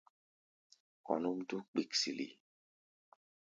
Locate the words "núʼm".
1.21-1.39